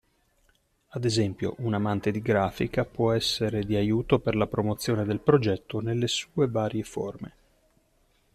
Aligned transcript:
Ad 0.95 1.05
esempio, 1.05 1.53
un 1.59 1.75
amante 1.75 2.09
di 2.09 2.23
grafica 2.23 2.85
può 2.85 3.11
essere 3.13 3.61
di 3.65 3.75
aiuto 3.75 4.17
per 4.17 4.35
la 4.35 4.47
promozione 4.47 5.05
del 5.05 5.19
progetto 5.19 5.79
nelle 5.79 6.07
sue 6.07 6.47
varie 6.47 6.81
forme. 6.81 7.33